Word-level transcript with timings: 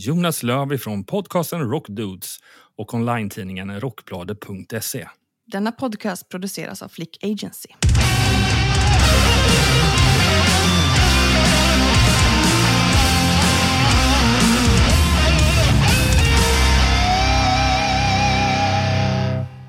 Jonas 0.00 0.42
Löv 0.42 0.78
från 0.78 1.04
podcasten 1.04 1.60
Rockdudes 1.60 2.36
och 2.76 2.94
online-tidningen 2.94 3.80
rockbladet.se. 3.80 5.08
Denna 5.46 5.72
podcast 5.72 6.28
produceras 6.28 6.82
av 6.82 6.88
Flick 6.88 7.24
Agency. 7.24 7.68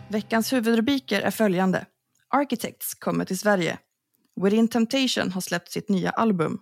Veckans 0.10 0.54
huvudrubriker 0.54 1.22
är 1.22 1.32
följande. 1.32 1.86
Architects 2.28 2.94
kommer 2.94 3.26
till 3.26 3.40
Sverige. 3.40 3.78
Within 4.42 4.68
Temptation 4.68 5.32
har 5.32 5.42
släppt 5.42 5.72
sitt 5.72 5.90
nya 5.90 6.10
album. 6.10 6.60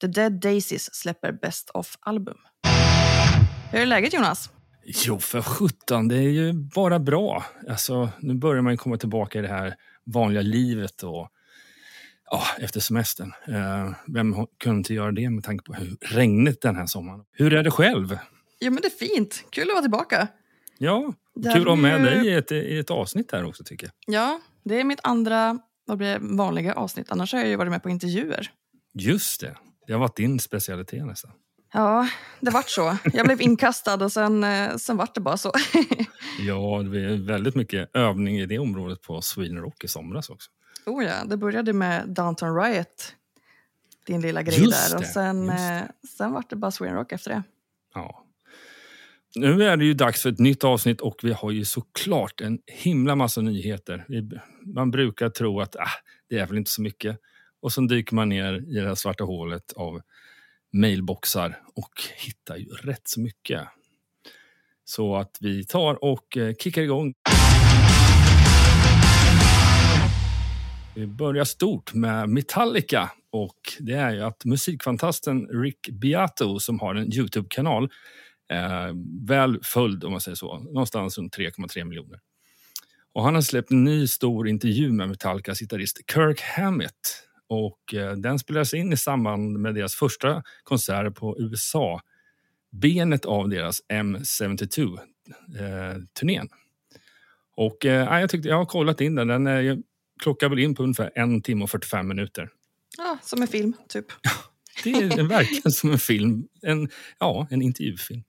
The 0.00 0.06
Dead 0.06 0.32
Daisies 0.32 0.94
släpper 0.94 1.32
Best 1.32 1.70
of-album. 1.70 2.47
Hur 3.72 3.80
är 3.80 3.86
läget 3.86 4.12
Jonas? 4.14 4.50
Jo, 5.06 5.18
för 5.18 5.42
sjutton, 5.42 6.08
det 6.08 6.16
är 6.16 6.20
ju 6.30 6.52
bara 6.52 6.98
bra. 6.98 7.44
Alltså, 7.68 8.08
nu 8.20 8.34
börjar 8.34 8.62
man 8.62 8.76
komma 8.76 8.96
tillbaka 8.96 9.38
i 9.38 9.42
det 9.42 9.48
här 9.48 9.74
vanliga 10.06 10.42
livet 10.42 11.02
och 11.02 11.28
ja, 12.30 12.42
efter 12.60 12.80
semestern. 12.80 13.32
Eh, 13.48 13.92
vem 14.06 14.34
kunde 14.58 14.78
inte 14.78 14.94
göra 14.94 15.12
det 15.12 15.30
med 15.30 15.44
tanke 15.44 15.64
på 15.64 15.74
hur 15.74 15.96
regnigt 16.00 16.62
den 16.62 16.76
här 16.76 16.86
sommaren? 16.86 17.20
Hur 17.32 17.52
är 17.54 17.62
det 17.62 17.70
själv? 17.70 18.18
Jo 18.60 18.72
men 18.72 18.82
det 18.82 18.88
är 18.88 19.08
fint. 19.08 19.44
Kul 19.50 19.62
att 19.70 19.74
vara 19.74 19.82
tillbaka. 19.82 20.28
Ja, 20.78 21.14
Det 21.34 21.52
kul 21.52 21.62
att 21.62 21.68
ha 21.68 21.76
med 21.76 21.98
ju- 22.00 22.04
dig 22.06 22.26
i 22.26 22.32
ett, 22.34 22.52
i 22.52 22.78
ett 22.78 22.90
avsnitt 22.90 23.32
här 23.32 23.44
också 23.44 23.64
tycker 23.64 23.86
jag. 23.86 24.14
Ja, 24.14 24.40
det 24.64 24.80
är 24.80 24.84
mitt 24.84 25.00
andra 25.02 25.58
vad 25.86 25.98
blir 25.98 26.18
vanliga 26.20 26.74
avsnitt. 26.74 27.06
Annars 27.10 27.32
har 27.32 27.40
jag 27.40 27.48
ju 27.48 27.56
varit 27.56 27.70
med 27.72 27.82
på 27.82 27.90
intervjuer. 27.90 28.50
Just 28.94 29.40
det, 29.40 29.56
det 29.86 29.92
har 29.92 30.00
varit 30.00 30.16
din 30.16 30.40
specialitet 30.40 31.06
nästan. 31.06 31.30
Ja, 31.72 32.08
det 32.40 32.50
vart 32.50 32.68
så. 32.68 32.96
Jag 33.12 33.26
blev 33.26 33.42
inkastad 33.42 34.04
och 34.04 34.12
sen, 34.12 34.44
eh, 34.44 34.76
sen 34.76 34.96
vart 34.96 35.14
det 35.14 35.20
bara 35.20 35.36
så. 35.36 35.52
Ja, 36.40 36.82
det 36.82 37.00
är 37.00 37.26
väldigt 37.26 37.54
mycket 37.54 37.96
övning 37.96 38.38
i 38.38 38.46
det 38.46 38.58
området 38.58 39.02
på 39.02 39.22
Sweden 39.22 39.58
Rock 39.58 39.84
i 39.84 39.88
somras 39.88 40.30
också. 40.30 40.50
oh 40.86 41.04
ja, 41.04 41.24
det 41.24 41.36
började 41.36 41.72
med 41.72 42.08
Downton 42.08 42.56
Riot. 42.56 43.14
Din 44.06 44.20
lilla 44.20 44.42
grej 44.42 44.60
Just 44.60 44.90
där. 44.90 44.96
Och 44.96 45.02
det, 45.02 45.08
sen, 45.08 45.44
just 45.44 45.58
eh, 45.58 45.80
sen 46.16 46.32
vart 46.32 46.50
det 46.50 46.56
bara 46.56 46.70
Sweden 46.70 46.96
Rock 46.96 47.12
efter 47.12 47.30
det. 47.30 47.42
Ja. 47.94 48.24
Nu 49.34 49.64
är 49.64 49.76
det 49.76 49.84
ju 49.84 49.94
dags 49.94 50.22
för 50.22 50.30
ett 50.30 50.38
nytt 50.38 50.64
avsnitt 50.64 51.00
och 51.00 51.20
vi 51.22 51.32
har 51.32 51.50
ju 51.50 51.64
såklart 51.64 52.40
en 52.40 52.58
himla 52.66 53.16
massa 53.16 53.40
nyheter. 53.40 54.06
Man 54.74 54.90
brukar 54.90 55.28
tro 55.28 55.60
att 55.60 55.76
ah, 55.76 55.90
det 56.28 56.38
är 56.38 56.46
väl 56.46 56.58
inte 56.58 56.70
så 56.70 56.82
mycket. 56.82 57.18
Och 57.60 57.72
så 57.72 57.80
dyker 57.80 58.14
man 58.14 58.28
ner 58.28 58.54
i 58.54 58.80
det 58.80 58.88
här 58.88 58.94
svarta 58.94 59.24
hålet 59.24 59.72
av 59.72 60.00
mailboxar 60.72 61.62
och 61.74 61.92
hittar 62.16 62.56
ju 62.56 62.66
rätt 62.66 63.08
så 63.08 63.20
mycket. 63.20 63.68
Så 64.84 65.16
att 65.16 65.36
vi 65.40 65.64
tar 65.64 66.04
och 66.04 66.36
eh, 66.36 66.54
kickar 66.54 66.82
igång. 66.82 67.14
Vi 70.94 71.06
börjar 71.06 71.44
stort 71.44 71.94
med 71.94 72.28
Metallica 72.28 73.10
och 73.30 73.58
det 73.78 73.92
är 73.92 74.12
ju 74.12 74.22
att 74.22 74.44
musikfantasten 74.44 75.46
Rick 75.46 75.88
Beato 75.88 76.58
som 76.58 76.80
har 76.80 76.94
en 76.94 77.14
Youtube-kanal 77.14 77.84
eh, 78.52 78.94
väl 79.26 79.58
följd 79.62 80.04
om 80.04 80.12
man 80.12 80.20
säger 80.20 80.36
så, 80.36 80.58
någonstans 80.58 81.18
runt 81.18 81.36
3,3 81.36 81.84
miljoner. 81.84 82.20
Och 83.12 83.24
han 83.24 83.34
har 83.34 83.42
släppt 83.42 83.70
en 83.70 83.84
ny 83.84 84.06
stor 84.06 84.48
intervju 84.48 84.92
med 84.92 85.08
Metallicas 85.08 85.60
gitarrist 85.60 85.98
Kirk 86.12 86.40
Hammett 86.40 87.27
och 87.48 87.94
eh, 87.94 88.12
den 88.12 88.38
spelades 88.38 88.74
in 88.74 88.92
i 88.92 88.96
samband 88.96 89.58
med 89.58 89.74
deras 89.74 89.94
första 89.94 90.42
konsert 90.64 91.14
på 91.14 91.36
USA 91.38 92.00
benet 92.70 93.24
av 93.24 93.48
deras 93.48 93.80
M72-turnén. 93.92 96.48
och 97.56 97.86
eh, 97.86 98.20
jag, 98.20 98.30
tyckte, 98.30 98.48
jag 98.48 98.56
har 98.56 98.66
kollat 98.66 99.00
in 99.00 99.14
den, 99.14 99.28
den 99.28 99.46
eh, 99.46 99.76
klockar 100.22 100.48
väl 100.48 100.58
in 100.58 100.74
på 100.74 100.82
ungefär 100.82 101.10
en 101.14 101.42
timme 101.42 101.64
och 101.64 101.70
45 101.70 102.08
minuter. 102.08 102.48
Ja, 102.98 103.18
som 103.22 103.42
en 103.42 103.48
film, 103.48 103.74
typ. 103.88 104.06
Det 104.84 104.90
är 104.90 105.22
verkligen 105.22 105.72
som 105.72 105.90
en 105.90 105.98
film, 105.98 106.48
en, 106.62 106.88
ja, 107.18 107.46
en 107.50 107.62
intervjufilm. 107.62 108.22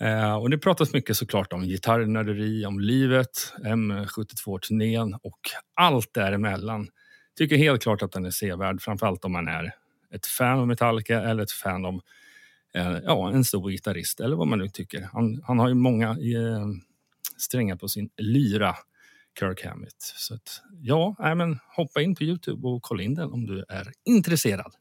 Eh, 0.00 0.34
och 0.34 0.50
det 0.50 0.58
pratas 0.58 0.92
mycket 0.92 1.16
såklart 1.16 1.52
om 1.52 1.62
gitarrnörderi, 1.62 2.66
om 2.66 2.80
livet, 2.80 3.52
M72-turnén 3.64 5.18
och 5.22 5.40
allt 5.74 6.14
däremellan. 6.14 6.88
Tycker 7.36 7.56
helt 7.56 7.82
klart 7.82 8.02
att 8.02 8.12
den 8.12 8.24
är 8.24 8.30
sevärd, 8.30 8.82
framförallt 8.82 9.24
om 9.24 9.32
man 9.32 9.48
är 9.48 9.72
ett 10.10 10.26
fan 10.26 10.58
av 10.58 10.66
Metallica 10.66 11.22
eller 11.22 11.42
ett 11.42 11.52
fan 11.52 11.84
av 11.84 12.00
eh, 12.74 12.98
ja, 13.04 13.30
en 13.32 13.44
stor 13.44 13.70
gitarrist 13.70 14.20
eller 14.20 14.36
vad 14.36 14.46
man 14.46 14.58
nu 14.58 14.68
tycker. 14.68 15.08
Han, 15.12 15.42
han 15.44 15.58
har 15.58 15.68
ju 15.68 15.74
många 15.74 16.08
eh, 16.08 16.66
strängar 17.36 17.76
på 17.76 17.88
sin 17.88 18.10
lyra, 18.16 18.76
Kirk 19.38 19.64
Hammett. 19.64 19.96
Så 19.98 20.34
att, 20.34 20.62
ja, 20.82 21.16
äh, 21.24 21.34
men 21.34 21.58
hoppa 21.76 22.02
in 22.02 22.14
på 22.14 22.24
Youtube 22.24 22.68
och 22.68 22.82
kolla 22.82 23.02
in 23.02 23.14
den 23.14 23.32
om 23.32 23.46
du 23.46 23.64
är 23.68 23.92
intresserad. 24.04 24.72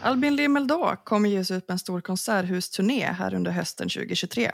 Albin 0.00 0.36
Limeldå 0.36 0.96
kommer 1.04 1.28
ge 1.28 1.44
sig 1.44 1.56
ut 1.56 1.68
med 1.68 1.74
en 1.74 1.78
stor 1.78 2.00
konserthusturné 2.00 3.04
här 3.04 3.34
under 3.34 3.50
hösten 3.50 3.88
2023. 3.88 4.52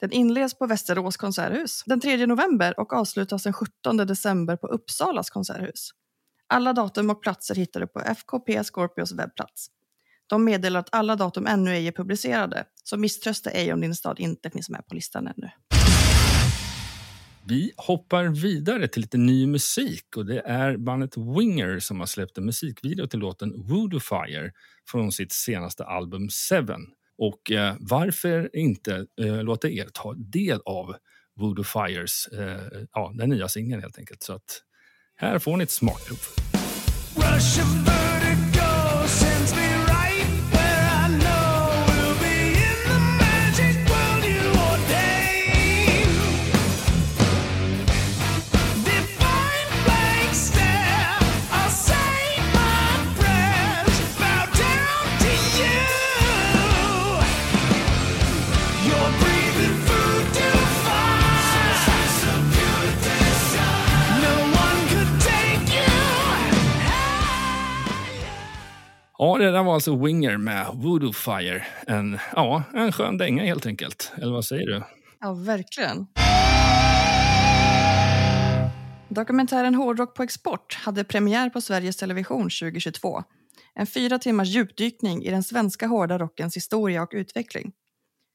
Den 0.00 0.12
inleds 0.12 0.58
på 0.58 0.66
Västerås 0.66 1.16
konserthus 1.16 1.82
den 1.86 2.00
3 2.00 2.26
november 2.26 2.80
och 2.80 2.92
avslutas 2.92 3.42
den 3.42 3.52
17 3.52 3.96
december 3.96 4.56
på 4.56 4.66
Uppsalas 4.66 5.30
konserthus. 5.30 5.90
Alla 6.52 6.72
datum 6.72 7.10
och 7.10 7.22
platser 7.22 7.54
hittar 7.54 7.80
du 7.80 7.86
på 7.86 8.00
FKP 8.00 8.64
Scorpios 8.64 9.12
webbplats. 9.12 9.66
De 10.26 10.44
meddelar 10.44 10.80
att 10.80 10.88
alla 10.92 11.16
datum 11.16 11.46
ännu 11.46 11.70
ej 11.70 11.88
är 11.88 11.92
publicerade, 11.92 12.64
så 12.84 12.96
misströsta 12.96 13.50
ej 13.50 13.72
om 13.72 13.80
din 13.80 13.94
stad 13.94 14.20
inte 14.20 14.50
finns 14.50 14.70
med 14.70 14.86
på 14.88 14.94
listan 14.94 15.26
ännu. 15.26 15.50
Vi 17.46 17.72
hoppar 17.76 18.24
vidare 18.24 18.88
till 18.88 19.02
lite 19.02 19.18
ny 19.18 19.46
musik 19.46 20.16
och 20.16 20.26
det 20.26 20.40
är 20.40 20.76
bandet 20.76 21.16
Winger 21.16 21.78
som 21.78 22.00
har 22.00 22.06
släppt 22.06 22.38
en 22.38 22.44
musikvideo 22.44 23.06
till 23.06 23.18
låten 23.18 23.66
Voodoo 23.66 24.00
Fire 24.00 24.52
från 24.90 25.12
sitt 25.12 25.32
senaste 25.32 25.84
album 25.84 26.30
Seven. 26.30 26.80
Och 27.18 27.50
eh, 27.50 27.76
varför 27.80 28.56
inte 28.56 29.06
eh, 29.20 29.42
låta 29.42 29.68
er 29.68 29.88
ta 29.92 30.14
del 30.14 30.60
av 30.64 30.96
Voodoo 31.36 31.64
Fires, 31.64 32.26
eh, 32.26 32.82
ja, 32.92 33.12
den 33.14 33.30
nya 33.30 33.48
singeln 33.48 33.82
helt 33.82 33.98
enkelt. 33.98 34.22
Så 34.22 34.32
att 34.32 34.62
här 35.20 35.38
får 35.38 35.56
ni 35.56 35.64
ett 35.64 35.70
smakprov. 35.70 36.18
Ja, 69.22 69.38
det 69.38 69.50
där 69.50 69.62
var 69.62 69.74
alltså 69.74 70.04
Winger 70.04 70.36
med 70.36 70.66
Voodoo 70.74 71.12
Fire. 71.12 71.66
En, 71.86 72.18
ja, 72.34 72.62
en 72.74 72.92
skön 72.92 73.18
dänga 73.18 73.44
helt 73.44 73.66
enkelt. 73.66 74.12
Eller 74.16 74.32
vad 74.32 74.44
säger 74.44 74.66
du? 74.66 74.82
Ja, 75.20 75.32
verkligen. 75.32 76.06
Dokumentären 79.08 79.74
Hårdrock 79.74 80.14
på 80.14 80.22
export 80.22 80.74
hade 80.74 81.04
premiär 81.04 81.50
på 81.50 81.60
Sveriges 81.60 81.96
Television 81.96 82.42
2022. 82.42 83.22
En 83.74 83.86
fyra 83.86 84.18
timmars 84.18 84.48
djupdykning 84.48 85.24
i 85.24 85.30
den 85.30 85.42
svenska 85.42 85.86
hårda 85.86 86.18
rockens 86.18 86.56
historia 86.56 87.02
och 87.02 87.10
utveckling. 87.12 87.72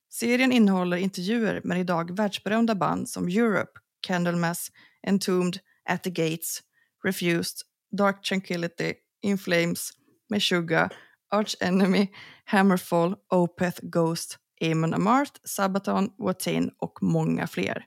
Serien 0.10 0.52
innehåller 0.52 0.98
intervjuer 0.98 1.62
med 1.64 1.80
idag 1.80 2.18
världsberömda 2.18 2.76
band 2.76 3.10
som 3.10 3.28
Europe, 3.28 3.72
Candlemass, 4.08 4.72
Entombed, 5.08 5.60
At 5.90 6.04
the 6.04 6.10
Gates, 6.10 6.60
Refused, 7.04 7.58
Dark 7.98 8.24
Tranquillity, 8.24 8.94
In 9.22 9.38
Flames, 9.38 9.92
Meshuggah, 10.30 10.90
Arch 11.32 11.56
Enemy, 11.62 12.08
Hammerfall, 12.46 13.16
Opeth, 13.30 13.80
Ghost, 13.82 14.38
Amon 14.62 14.94
Amarth, 14.94 15.40
Sabaton, 15.44 16.10
Watain 16.18 16.72
och 16.78 17.00
många 17.02 17.48
fler. 17.48 17.86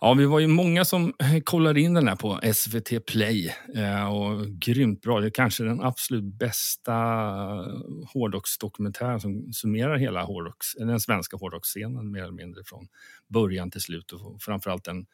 Ja, 0.00 0.14
vi 0.14 0.26
var 0.26 0.38
ju 0.38 0.46
många 0.46 0.84
som 0.84 1.12
kollade 1.44 1.80
in 1.80 1.94
den 1.94 2.08
här 2.08 2.16
på 2.16 2.40
SVT 2.54 3.06
Play. 3.06 3.54
Eh, 3.74 4.14
och 4.14 4.46
Grymt 4.46 5.02
bra. 5.02 5.20
Det 5.20 5.26
är 5.26 5.30
kanske 5.30 5.64
den 5.64 5.80
absolut 5.80 6.24
bästa 6.24 6.92
eh, 6.92 8.10
hårdrocksdokumentären 8.12 9.20
som 9.20 9.52
summerar 9.52 9.96
hela 9.96 10.22
hårdrocks, 10.22 10.74
den 10.74 11.00
svenska 11.00 11.36
hårdrocksscenen 11.36 12.10
mer 12.10 12.22
eller 12.22 12.32
mindre 12.32 12.64
från 12.64 12.88
början 13.28 13.70
till 13.70 13.80
slut. 13.80 14.12
Och 14.12 14.42
framförallt 14.42 14.84
den 14.84 15.06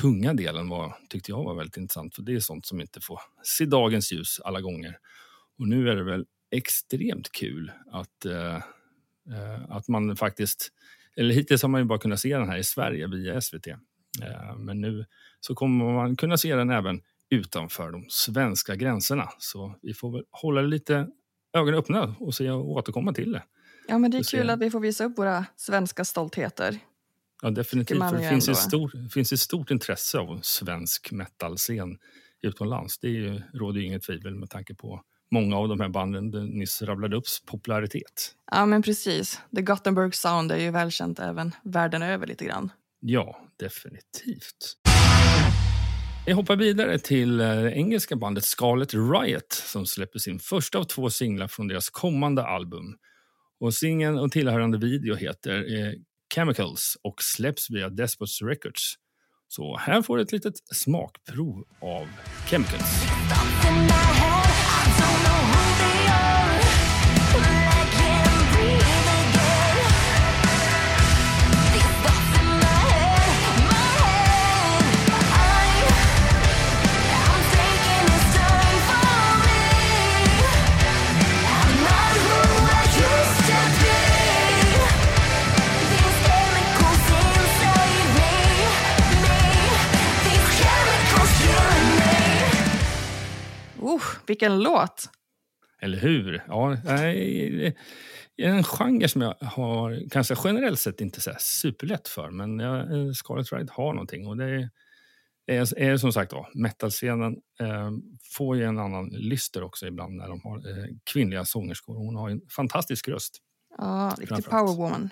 tunga 0.00 0.34
delen 0.34 0.68
var, 0.68 0.96
tyckte 1.08 1.30
jag 1.30 1.44
var 1.44 1.54
väldigt 1.54 1.76
intressant. 1.76 2.14
För 2.14 2.22
det 2.22 2.34
är 2.34 2.40
sånt 2.40 2.66
som 2.66 2.80
inte 2.80 3.00
får 3.00 3.20
se 3.42 3.64
dagens 3.64 4.12
ljus 4.12 4.40
alla 4.44 4.60
gånger. 4.60 4.96
Och 5.58 5.68
nu 5.68 5.88
är 5.88 5.96
det 5.96 6.04
väl 6.04 6.26
extremt 6.50 7.32
kul 7.32 7.72
att, 7.90 8.24
eh, 8.24 8.56
eh, 8.56 9.62
att 9.68 9.88
man 9.88 10.16
faktiskt... 10.16 10.72
Eller 11.16 11.34
hittills 11.34 11.62
har 11.62 11.68
man 11.68 11.80
ju 11.80 11.84
bara 11.84 11.98
kunnat 11.98 12.20
se 12.20 12.36
den 12.36 12.48
här 12.48 12.58
i 12.58 12.64
Sverige 12.64 13.06
via 13.06 13.40
SVT. 13.40 13.66
Eh, 14.22 14.56
men 14.58 14.80
nu 14.80 15.06
så 15.40 15.54
kommer 15.54 15.92
man 15.92 16.16
kunna 16.16 16.36
se 16.36 16.54
den 16.54 16.70
även 16.70 17.00
utanför 17.30 17.92
de 17.92 18.06
svenska 18.08 18.76
gränserna. 18.76 19.28
Så 19.38 19.78
vi 19.82 19.94
får 19.94 20.12
väl 20.12 20.24
hålla 20.30 20.60
lite 20.60 21.08
ögonen 21.52 21.78
öppna 21.80 22.16
och 22.20 22.34
se 22.34 22.50
och 22.50 22.70
återkomma 22.70 23.12
till 23.12 23.32
det. 23.32 23.42
Ja, 23.88 23.98
men 23.98 24.10
det 24.10 24.18
är 24.18 24.22
kul 24.22 24.50
att 24.50 24.60
vi 24.60 24.70
får 24.70 24.80
visa 24.80 25.04
upp 25.04 25.18
våra 25.18 25.46
svenska 25.56 26.04
stoltheter. 26.04 26.78
Ja, 27.42 27.50
definitivt. 27.50 27.98
För 27.98 28.18
det 28.18 28.28
finns, 28.28 28.48
ändå. 28.48 28.58
ett 28.58 28.64
stort, 28.64 28.92
finns 29.12 29.32
ett 29.32 29.40
stort 29.40 29.70
intresse 29.70 30.18
av 30.18 30.40
svensk 30.42 31.12
metalscen 31.12 31.98
utomlands. 32.42 32.98
Det 32.98 33.06
är 33.06 33.10
ju, 33.10 33.42
råder 33.54 33.80
ju 33.80 33.86
inget 33.86 34.02
tvivel 34.02 34.34
med 34.34 34.50
tanke 34.50 34.74
på 34.74 35.02
många 35.32 35.56
av 35.56 35.68
de 35.68 35.80
här 35.80 35.88
banden 35.88 36.30
du 36.30 36.42
nyss 36.42 36.82
rabblade 36.82 37.16
upps 37.16 37.42
popularitet. 37.46 38.34
Ja, 38.50 38.66
men 38.66 38.82
precis. 38.82 39.40
The 39.56 39.62
Gothenburg 39.62 40.14
Sound 40.14 40.52
är 40.52 40.56
ju 40.56 40.70
välkänt 40.70 41.18
även 41.18 41.54
världen 41.64 42.02
över 42.02 42.26
lite 42.26 42.44
grann. 42.44 42.72
Ja, 43.00 43.40
definitivt. 43.58 44.76
Vi 46.26 46.32
hoppar 46.32 46.56
vidare 46.56 46.98
till 46.98 47.40
eh, 47.40 47.66
engelska 47.66 48.16
bandet 48.16 48.44
Scarlet 48.44 48.94
Riot 48.94 49.52
som 49.52 49.86
släpper 49.86 50.18
sin 50.18 50.38
första 50.38 50.78
av 50.78 50.84
två 50.84 51.10
singlar 51.10 51.48
från 51.48 51.68
deras 51.68 51.90
kommande 51.90 52.46
album. 52.46 52.96
Och 53.60 53.74
Singeln 53.74 54.18
och 54.18 54.32
tillhörande 54.32 54.78
video 54.78 55.14
heter 55.14 55.78
eh, 55.78 55.92
Chemicals 56.34 56.96
och 57.02 57.22
släpps 57.22 57.70
via 57.70 57.88
Despots 57.88 58.42
Records. 58.42 58.94
Så 59.48 59.76
här 59.76 60.02
får 60.02 60.16
du 60.16 60.22
ett 60.22 60.32
litet 60.32 60.54
smakprov 60.74 61.64
av 61.80 62.08
Chemicals. 62.46 63.02
I 64.84 64.88
don't 64.98 65.22
know 65.22 65.51
vilken 94.26 94.62
låt! 94.62 95.10
Eller 95.82 95.98
hur? 95.98 96.44
Ja, 96.48 96.76
nej, 96.84 97.76
det 98.36 98.44
är 98.44 98.48
en 98.48 98.64
genre 98.64 99.08
som 99.08 99.22
jag 99.22 99.34
har 99.40 100.10
kanske 100.10 100.34
generellt 100.44 100.80
sett 100.80 101.00
inte 101.00 101.20
så 101.20 101.32
superlätt 101.38 102.08
för. 102.08 102.30
Men 102.30 102.58
jag, 102.58 102.92
eh, 102.92 103.12
Scarlet 103.12 103.52
Riot 103.52 103.70
har 103.70 103.92
någonting. 103.92 104.26
Och 104.26 104.36
det 104.36 104.44
är, 104.44 104.70
är, 105.46 105.78
är 105.78 105.96
som 105.96 106.12
sagt 106.12 106.32
metalscenen 106.54 107.36
eh, 107.60 107.90
får 108.36 108.56
ju 108.56 108.64
en 108.64 108.78
annan 108.78 109.08
lyster 109.08 109.62
också 109.62 109.86
ibland 109.86 110.16
när 110.16 110.28
de 110.28 110.40
har 110.40 110.56
eh, 110.56 110.86
kvinnliga 111.12 111.44
sångerskor. 111.44 111.96
Hon 111.96 112.16
har 112.16 112.30
en 112.30 112.40
fantastisk 112.56 113.08
röst. 113.08 113.38
Ja, 113.78 114.16
riktig 114.18 114.44
powerwoman. 114.44 115.10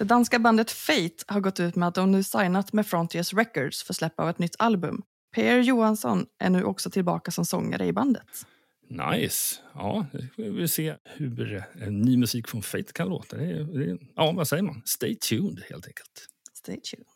Det 0.00 0.04
danska 0.04 0.38
bandet 0.38 0.70
Fate 0.70 1.24
har 1.26 1.40
gått 1.40 1.60
ut 1.60 1.76
med 1.76 1.88
att 1.88 1.94
de 1.94 2.12
nu 2.12 2.22
signat 2.22 2.72
med 2.72 2.86
Frontiers 2.86 3.34
Records 3.34 3.82
för 3.82 3.94
släpp 3.94 4.20
av 4.20 4.28
ett 4.28 4.38
nytt 4.38 4.56
album. 4.58 5.02
Per 5.34 5.58
Johansson 5.58 6.26
är 6.38 6.50
nu 6.50 6.64
också 6.64 6.90
tillbaka 6.90 7.30
som 7.30 7.44
sångare 7.44 7.86
i 7.86 7.92
bandet. 7.92 8.46
Nice. 8.88 9.56
Ja, 9.74 10.06
vi 10.36 10.50
vill 10.50 10.68
se 10.68 10.94
hur 11.04 11.56
eh, 11.56 11.90
ny 11.90 12.16
musik 12.16 12.48
från 12.48 12.62
Fate 12.62 12.92
kan 12.92 13.08
låta. 13.08 13.36
Det 13.36 13.44
är, 13.44 13.64
det 13.64 13.90
är, 13.90 13.98
ja, 14.16 14.32
vad 14.32 14.48
säger 14.48 14.62
man? 14.62 14.82
Stay 14.84 15.14
tuned 15.14 15.62
helt 15.70 15.86
enkelt. 15.86 16.28
Stay 16.54 16.80
tuned. 16.80 17.06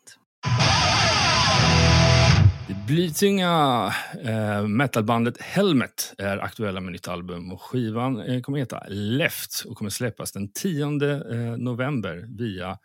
Det 2.67 2.75
blytunga 2.87 3.93
eh, 4.23 4.67
metalbandet 4.67 5.41
Helmet 5.41 6.13
är 6.17 6.37
aktuella 6.37 6.81
med 6.81 6.91
nytt 6.91 7.07
album 7.07 7.51
och 7.51 7.61
skivan 7.61 8.19
eh, 8.19 8.41
kommer 8.41 8.59
heta 8.59 8.83
Left 8.89 9.63
och 9.65 9.77
kommer 9.77 9.91
släppas 9.91 10.31
den 10.31 10.51
10 10.51 10.83
eh, 10.83 11.57
november 11.57 12.25
via 12.37 12.77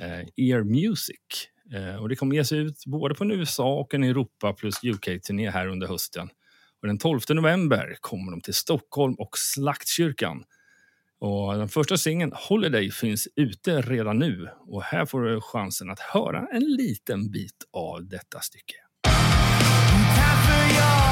eh, 0.00 0.20
Ear 0.36 0.62
Music. 0.62 1.48
Eh, 1.74 2.02
och 2.02 2.08
det 2.08 2.16
kommer 2.16 2.36
ges 2.36 2.52
ut 2.52 2.86
både 2.86 3.14
på 3.14 3.24
en 3.24 3.30
USA 3.30 3.74
och 3.74 3.94
en 3.94 4.04
Europa 4.04 4.52
plus 4.52 4.84
UK-turné 4.84 5.50
här 5.50 5.66
under 5.66 5.86
hösten. 5.86 6.28
Och 6.82 6.88
den 6.88 6.98
12 6.98 7.20
november 7.28 7.96
kommer 8.00 8.30
de 8.30 8.40
till 8.40 8.54
Stockholm 8.54 9.14
och 9.14 9.38
Slaktkyrkan. 9.38 10.44
Och 11.18 11.58
den 11.58 11.68
första 11.68 11.96
singeln, 11.96 12.32
Holiday, 12.48 12.90
finns 12.90 13.28
ute 13.36 13.80
redan 13.80 14.18
nu. 14.18 14.48
Och 14.66 14.82
här 14.82 15.06
får 15.06 15.22
du 15.22 15.40
chansen 15.40 15.90
att 15.90 16.00
höra 16.00 16.46
en 16.52 16.64
liten 16.64 17.30
bit 17.30 17.64
av 17.72 18.08
detta 18.08 18.40
stycke. 18.40 18.89
your 20.72 21.09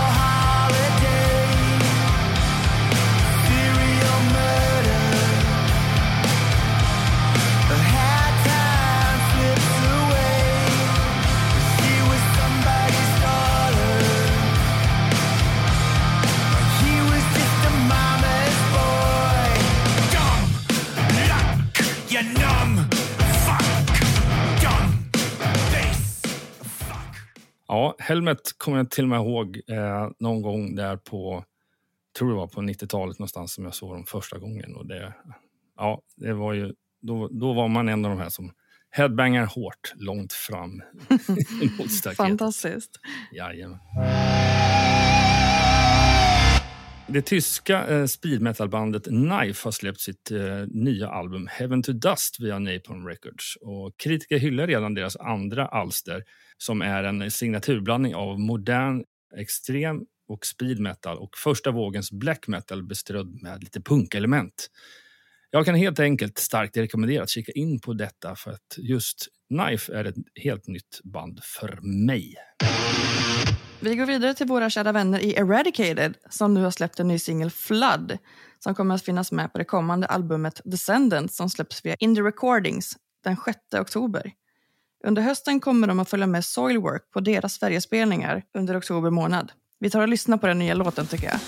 Ja, 27.79 27.95
Helmet 27.99 28.41
kommer 28.57 28.79
jag 28.79 28.91
till 28.91 29.05
och 29.05 29.09
med 29.09 29.21
ihåg 29.21 29.61
eh, 29.69 30.11
någon 30.19 30.43
gång 30.43 30.75
där 30.75 30.97
på, 30.97 31.45
tror 32.19 32.29
det 32.29 32.37
var 32.37 32.47
på 32.47 32.61
90-talet 32.61 33.19
någonstans 33.19 33.55
som 33.55 33.65
jag 33.65 33.75
såg 33.75 33.95
dem 33.95 34.05
första 34.07 34.39
gången. 34.39 34.77
Och 34.77 34.87
det, 34.87 35.15
ja, 35.77 36.03
det 36.17 36.33
var 36.33 36.53
ju, 36.53 36.73
då, 37.03 37.29
då 37.29 37.53
var 37.53 37.69
man 37.69 37.89
en 37.89 38.05
av 38.05 38.11
de 38.11 38.19
här 38.19 38.29
som 38.29 38.53
headbangar 38.91 39.47
hårt 39.47 39.93
långt 39.95 40.33
fram 40.33 40.71
mot 41.79 41.93
staketet. 41.93 42.17
Fantastiskt. 42.17 42.91
Jajamän. 43.33 43.79
Det 47.11 47.23
tyska 47.23 47.87
eh, 47.87 48.07
speed 48.07 48.43
metal-bandet 48.43 49.05
Knife 49.05 49.67
har 49.67 49.71
släppt 49.71 50.01
sitt 50.01 50.31
eh, 50.31 50.67
nya 50.67 51.09
album 51.09 51.49
Heaven 51.51 51.83
to 51.83 51.93
Dust 51.93 52.41
via 52.41 52.59
Napalm 52.59 53.07
Records. 53.07 53.57
Och 53.61 53.97
kritiker 53.97 54.39
hyllar 54.39 54.67
redan 54.67 54.95
deras 54.95 55.17
andra 55.17 55.67
alster 55.67 56.25
som 56.59 56.83
är 56.83 57.05
en 57.05 57.31
signaturblandning 57.31 58.15
av 58.15 58.41
modern, 58.41 59.05
extrem 59.37 60.05
och 60.29 60.47
speed 60.47 60.81
metal 60.81 61.19
och 61.19 61.37
första 61.37 61.71
vågens 61.71 62.13
black 62.13 62.49
metal 62.49 62.83
beströdd 62.83 63.43
med 63.43 63.63
lite 63.63 63.81
punkelement. 63.81 64.71
Jag 65.51 65.65
kan 65.65 65.75
helt 65.75 66.01
enkelt 66.01 66.39
starkt 66.39 66.77
rekommendera 66.77 67.23
att 67.23 67.31
kika 67.31 67.53
in 67.53 67.81
på 67.81 67.93
detta 67.93 68.37
för 68.37 68.51
att 68.51 68.79
just 68.79 69.29
Knife 69.49 69.93
är 69.93 70.05
ett 70.05 70.17
helt 70.35 70.67
nytt 70.67 71.01
band 71.05 71.41
för 71.43 71.79
mig. 72.07 72.35
Vi 73.81 73.97
går 73.97 74.07
vidare 74.07 74.35
till 74.35 74.47
våra 74.47 74.71
kära 74.71 74.93
vänner 74.93 75.19
i 75.21 75.35
Eradicated 75.35 76.15
som 76.31 76.55
nu 76.55 76.63
har 76.63 76.71
släppt 76.71 77.01
en 77.01 77.09
ny 77.09 77.19
singel 77.19 77.51
Flood 77.51 78.19
som 78.59 78.75
kommer 78.75 78.95
att 78.95 79.03
finnas 79.03 79.33
med 79.33 79.53
på 79.53 79.59
det 79.59 79.65
kommande 79.65 80.07
albumet 80.07 80.61
Descendants 80.65 81.37
som 81.37 81.51
släpps 81.51 81.85
via 81.85 81.95
Indie 81.99 82.23
Recordings 82.23 82.97
den 83.25 83.37
6 83.45 83.59
oktober. 83.81 84.33
Under 85.05 85.23
hösten 85.23 85.61
kommer 85.61 85.87
de 85.87 86.01
att 86.01 86.11
följa 86.11 86.27
med 86.27 86.45
Soilwork 86.45 87.11
på 87.11 87.21
deras 87.21 87.55
Sverigespelningar 87.55 88.43
under 88.59 88.79
oktober 88.79 89.11
månad. 89.11 89.53
Vi 89.81 89.91
tar 89.91 90.03
och 90.03 90.09
lyssnar 90.09 90.37
på 90.37 90.47
den 90.47 90.59
nya 90.59 90.75
låten 90.75 91.07
tycker 91.07 91.27
jag. 91.27 91.41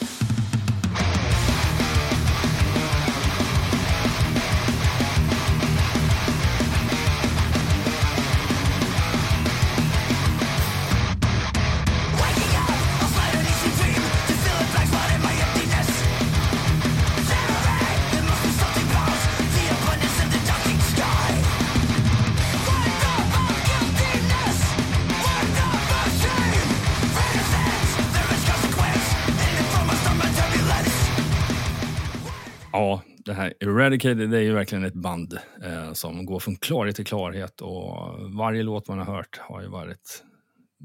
Eradicated 33.61 34.31
det 34.31 34.39
är 34.39 34.43
ju 34.43 34.53
verkligen 34.53 34.85
ett 34.85 34.95
band 34.95 35.39
eh, 35.63 35.93
som 35.93 36.27
går 36.27 36.41
från 36.41 36.57
klarhet 36.57 36.97
till 36.97 37.07
klarhet 37.07 37.61
och 37.61 38.19
varje 38.39 38.63
låt 38.63 38.89
man 38.89 38.99
har 38.99 39.05
hört 39.17 39.39
har 39.39 39.63
ju 39.63 39.69
varit 39.69 40.25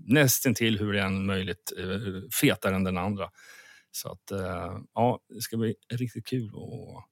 nästintill 0.08 0.80
hur 0.80 0.94
det 0.94 1.02
än 1.02 1.26
möjligt 1.26 1.74
eh, 1.78 2.30
fetare 2.42 2.76
än 2.76 2.84
den 2.84 2.98
andra. 2.98 3.30
Så 3.92 4.12
att 4.12 4.32
eh, 4.32 4.80
ja, 4.94 5.20
det 5.30 5.42
ska 5.42 5.58
bli 5.58 5.76
riktigt 5.94 6.26
kul 6.26 6.48
att 6.48 7.06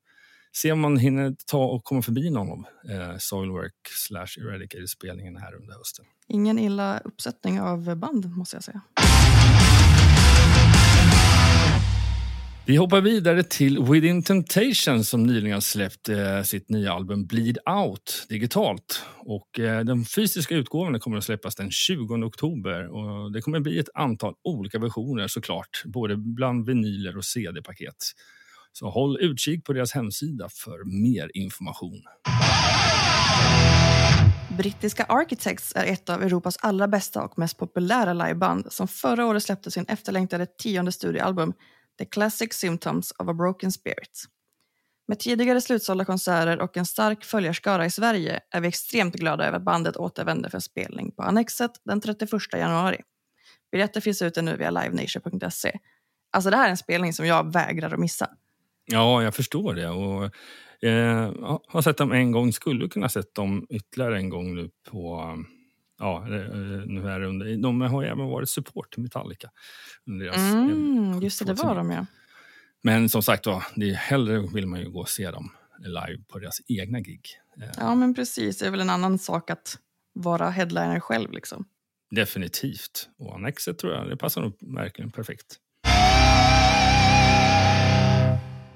se 0.55 0.72
om 0.72 0.79
man 0.79 0.98
hinner 0.98 1.36
ta 1.46 1.65
och 1.65 1.84
komma 1.84 2.01
förbi 2.01 2.29
någon 2.29 2.51
av 2.51 2.65
eh, 2.91 3.17
Soilwork 3.17 3.88
slash 4.08 4.39
Eradicated 4.41 4.89
spelningen 4.89 5.38
här 5.38 5.55
under 5.55 5.74
hösten. 5.74 6.05
Ingen 6.27 6.60
illa 6.60 7.00
uppsättning 7.00 7.62
av 7.62 7.96
band 7.96 8.38
måste 8.38 8.55
jag 8.55 8.63
säga. 8.63 8.82
Vi 12.65 12.75
hoppar 12.75 13.01
vidare 13.01 13.43
till 13.43 13.84
Within 13.84 14.24
Temptation 14.24 15.03
som 15.03 15.24
nyligen 15.24 15.53
har 15.53 15.62
släppt 15.62 16.10
eh, 16.10 16.41
sitt 16.43 16.70
nya 16.70 16.93
album 16.93 17.25
Bleed 17.25 17.58
Out 17.65 18.25
digitalt. 18.29 19.05
Och, 19.17 19.60
eh, 19.60 19.84
den 19.84 20.05
fysiska 20.05 20.55
utgåvan 20.55 21.00
kommer 21.00 21.17
att 21.17 21.24
släppas 21.24 21.55
den 21.55 21.72
20 21.72 22.25
oktober. 22.25 22.88
Och 22.88 23.32
det 23.32 23.41
kommer 23.41 23.58
att 23.58 23.63
bli 23.63 23.79
ett 23.79 23.89
antal 23.93 24.34
olika 24.43 24.79
versioner 24.79 25.27
såklart, 25.27 25.84
både 25.86 26.17
bland 26.17 26.65
vinyler 26.65 27.17
och 27.17 27.25
CD-paket. 27.25 27.96
Så 28.72 28.89
håll 28.89 29.17
utkik 29.22 29.65
på 29.65 29.74
deras 29.74 29.91
hemsida 29.91 30.50
för 30.50 31.01
mer 31.01 31.32
information. 31.34 32.01
Brittiska 34.58 35.05
Architects 35.10 35.74
är 35.75 35.86
ett 35.86 36.10
av 36.10 36.24
Europas 36.24 36.58
allra 36.62 36.88
bästa 36.88 37.24
och 37.24 37.39
mest 37.39 37.58
populära 37.58 38.13
liveband 38.13 38.67
som 38.72 38.88
förra 38.88 39.25
året 39.25 39.43
släppte 39.43 39.72
sin 39.72 39.86
efterlängtade 39.88 40.46
tionde 40.46 40.91
studioalbum 40.91 41.53
The 41.98 42.06
Classic 42.06 42.54
Symptoms 42.54 43.12
of 43.12 43.30
a 43.30 43.34
Broken 43.34 43.72
Spirit. 43.72 44.24
Med 45.08 45.20
tidigare 45.20 45.62
slutsålda 45.62 46.06
konserter 46.06 46.62
och 46.62 46.78
en 46.78 46.86
stark 46.86 47.26
följarskara 47.26 47.86
i 47.86 47.92
Sverige 47.92 48.40
är 48.52 48.62
vi 48.62 48.68
extremt 48.68 49.16
glada 49.16 49.48
över 49.48 49.58
att 49.58 49.64
bandet 49.64 49.98
återvänder 49.98 50.50
för 50.50 50.60
spelning 50.60 51.12
på 51.12 51.24
Annexet 51.24 51.72
den 51.86 52.02
31 52.02 52.32
januari. 52.54 53.02
Biljetter 53.72 54.02
finns 54.02 54.22
ute 54.22 54.42
nu 54.42 54.58
via 54.58 54.70
livenation.se. 54.70 55.80
Alltså 56.32 56.50
det 56.50 56.58
här 56.58 56.66
är 56.66 56.70
en 56.70 56.78
spelning 56.78 57.14
som 57.14 57.26
jag 57.26 57.54
vägrar 57.54 57.94
att 57.94 58.00
missa. 58.00 58.30
Ja, 58.86 59.24
jag 59.24 59.36
förstår 59.36 59.74
det. 59.74 59.90
Och, 59.90 60.24
eh, 60.82 61.32
jag 61.40 61.62
har 61.68 61.82
sett 61.82 61.98
dem 61.98 62.12
en 62.12 62.32
gång, 62.32 62.54
skulle 62.54 62.88
kunna 62.88 63.10
sett 63.10 63.36
dem 63.36 63.68
ytterligare 63.70 64.18
en 64.18 64.30
gång 64.30 64.56
nu 64.56 64.70
på... 64.92 65.36
Ja, 66.00 66.18
eh, 66.18 66.52
nu 66.86 67.10
är 67.10 67.20
det 67.20 67.28
under, 67.28 67.58
de 67.58 67.82
har 67.82 68.04
även 68.04 68.26
varit 68.26 68.50
support 68.50 68.94
till 68.94 69.04
Metallica. 69.04 69.50
Under 70.06 70.26
deras, 70.26 70.38
Mm, 70.38 71.12
eh, 71.14 71.24
just 71.24 71.40
det, 71.40 71.46
det 71.46 71.54
var 71.54 71.76
de 71.76 71.92
ja. 71.92 72.06
Men 72.82 73.10
som 73.10 73.24
sagt, 73.24 73.44
då, 73.44 73.64
det 73.76 73.90
är, 73.90 73.94
hellre 73.94 74.48
vill 74.54 74.68
man 74.68 74.80
ju 74.80 74.90
gå 74.90 75.00
och 75.00 75.10
se 75.10 75.32
dem 75.32 75.52
live 75.80 76.24
på 76.28 76.40
deras 76.40 76.62
egna 76.68 77.00
gig. 77.00 77.22
Eh, 77.62 77.70
Ja 77.78 77.96
men 77.96 78.14
precis, 78.14 78.58
det 78.58 78.68
är 78.68 78.72
väl 78.72 78.82
en 78.82 78.90
annan 78.90 79.20
sak 79.20 79.50
att 79.50 79.78
vara 80.14 80.50
headliner 80.50 81.00
själv 81.00 81.32
liksom. 81.32 81.66
Definitivt. 82.12 83.10
Och 83.18 83.36
Annexet 83.36 83.78
tror 83.80 83.94
jag, 83.94 84.10
det 84.10 84.18
passar 84.18 84.42
nog 84.42 84.54
verkligen 84.62 85.12
perfekt. 85.12 85.58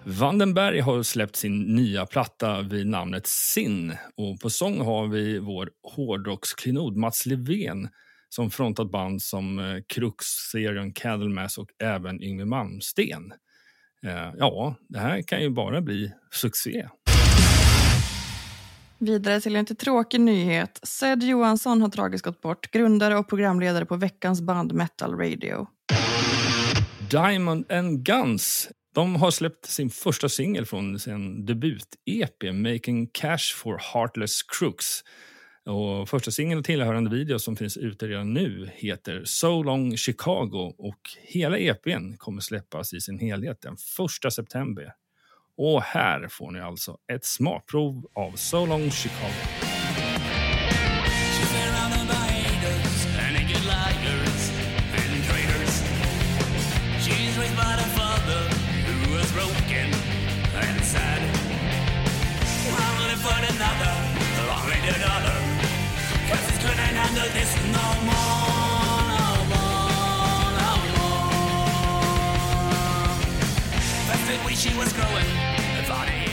Vandenberg 0.10 0.80
har 0.80 1.04
släppt 1.04 1.36
sin 1.36 1.76
nya 1.76 2.06
platta 2.06 2.62
vid 2.62 2.88
namnet 2.88 3.28
Sin. 3.28 3.96
Och 4.16 4.40
på 4.40 4.50
sång 4.50 4.82
har 4.82 5.08
vi 5.08 5.40
vår 5.40 5.70
hårdrocksklinod 5.96 6.98
Mats 6.98 7.26
Levén 7.26 7.90
som 8.30 8.52
frontat 8.52 8.92
band 8.92 9.22
som 9.22 9.60
eh, 9.60 9.82
Krux-serien 9.88 10.94
Candlemass 10.94 11.58
och 11.58 11.70
även 11.84 12.24
Yngwie 12.24 12.46
Malmsteen. 12.46 13.34
Eh, 14.06 14.34
ja, 14.38 14.76
det 14.90 15.00
här 15.00 15.22
kan 15.22 15.42
ju 15.42 15.50
bara 15.50 15.82
bli 15.82 16.12
succé. 16.32 16.88
Vidare 19.00 19.42
till 19.42 19.56
en 19.56 19.62
lite 19.62 19.76
tråkig 19.76 20.22
nyhet. 20.22 20.80
Zed 20.84 21.24
Johansson 21.24 21.82
har 21.82 21.90
tragiskt 21.90 22.26
gått 22.26 22.42
bort, 22.42 22.72
grundare 22.72 23.18
och 23.18 23.30
programledare 23.30 23.86
på 23.86 23.96
veckans 23.96 24.42
band 24.42 24.74
Metal 24.74 25.16
Radio. 25.16 25.68
Diamond 27.10 27.72
and 27.72 28.06
Guns 28.06 28.70
de 28.98 29.16
har 29.16 29.32
släppt 29.32 29.66
sin 29.66 29.90
första 29.90 30.30
singel 30.30 30.66
från 30.66 31.00
sin 31.00 31.46
debut-EP 31.46 32.52
Making 32.54 33.08
Cash 33.08 33.56
for 33.56 33.82
Heartless 33.94 34.44
Crooks. 34.44 35.04
Och 35.66 36.10
första 36.10 36.32
singeln 36.32 36.60
och 36.60 36.66
tillhörande 36.66 37.10
video 37.10 37.40
som 37.40 37.56
finns 37.56 37.78
ute 37.78 38.08
redan 38.08 38.34
nu 38.34 38.70
heter 38.74 39.22
So 39.26 39.64
Long 39.64 39.98
Chicago 39.98 40.76
och 40.78 41.00
hela 41.24 41.58
EPn 41.58 42.18
kommer 42.18 42.42
släppas 42.42 42.94
i 42.94 43.02
sin 43.02 43.20
helhet 43.20 43.62
den 43.62 43.74
1 44.26 44.34
september. 44.34 44.94
Och 45.58 45.82
här 45.82 46.28
får 46.28 46.52
ni 46.52 46.60
alltså 46.60 46.98
ett 47.14 47.26
smakprov 47.26 48.06
av 48.16 48.32
So 48.32 48.66
Long 48.66 48.92
Chicago. 48.92 49.68
Sad. 60.94 61.22
I'm 62.82 62.96
looking 63.02 63.22
for 63.26 63.38
another, 63.54 63.94
long-legged 64.50 65.00
daughter. 65.06 65.38
Cause 66.30 66.44
it's 66.50 66.60
couldn't 66.64 66.96
handle 67.02 67.30
this 67.38 67.52
no 67.78 67.88
more, 68.10 69.02
no 69.14 69.26
more, 69.52 70.48
no 70.60 70.72
more. 70.96 71.28
That's 74.08 74.26
the 74.28 74.56
she 74.62 74.72
was 74.80 74.92
growing. 74.98 75.30
The 75.78 75.84
body. 75.90 76.28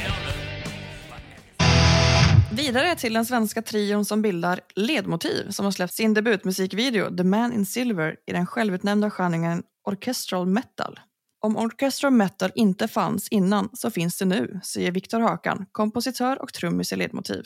Vidare 2.50 2.96
till 2.96 3.14
den 3.14 3.26
svenska 3.26 3.62
trion 3.62 4.04
som 4.04 4.23
bildar 4.23 4.61
Ledmotiv 4.75 5.50
som 5.50 5.64
har 5.64 5.73
släppt 5.73 5.94
sin 5.94 6.14
debutmusikvideo 6.14 7.16
The 7.16 7.25
Man 7.25 7.52
in 7.52 7.66
Silver 7.66 8.16
i 8.26 8.32
den 8.32 8.46
självutnämnda 8.46 9.11
genren 9.11 9.62
Orchestral 9.84 10.46
Metal. 10.46 10.99
Om 11.45 11.57
Orchestra 11.57 12.11
Metal 12.11 12.53
inte 12.55 12.89
fanns 12.89 13.29
innan 13.29 13.69
så 13.73 13.91
finns 13.91 14.19
det 14.19 14.25
nu, 14.25 14.61
säger 14.63 14.93
Viktor 14.93 15.21
Hakan, 15.21 15.67
kompositör 15.73 16.43
och 16.43 16.53
trummis 16.53 16.93
i 16.93 16.97
Ledmotiv. 16.97 17.43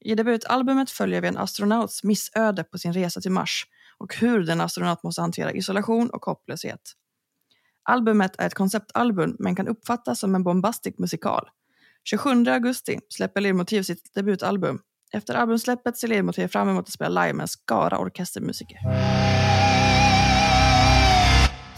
I 0.00 0.14
debutalbumet 0.14 0.90
följer 0.90 1.20
vi 1.20 1.28
en 1.28 1.36
astronauts 1.36 2.04
missöde 2.04 2.64
på 2.64 2.78
sin 2.78 2.92
resa 2.92 3.20
till 3.20 3.30
Mars 3.30 3.66
och 3.98 4.14
hur 4.14 4.44
den 4.44 4.60
astronaut 4.60 5.02
måste 5.02 5.20
hantera 5.20 5.52
isolation 5.52 6.10
och 6.10 6.24
hopplöshet. 6.24 6.80
Albumet 7.82 8.32
är 8.38 8.46
ett 8.46 8.54
konceptalbum 8.54 9.36
men 9.38 9.56
kan 9.56 9.68
uppfattas 9.68 10.20
som 10.20 10.34
en 10.34 10.44
bombastisk 10.44 10.98
musikal. 10.98 11.48
27 12.04 12.46
augusti 12.46 12.98
släpper 13.08 13.40
Ledmotiv 13.40 13.82
sitt 13.82 14.14
debutalbum. 14.14 14.78
Efter 15.12 15.34
albumsläppet 15.34 15.98
ser 15.98 16.08
Ledmotiv 16.08 16.48
fram 16.48 16.68
emot 16.68 16.86
att 16.86 16.92
spela 16.92 17.22
live 17.22 17.32
med 17.32 17.44
en 17.44 17.48
skara 17.48 17.98
orkestermusiker. 17.98 18.78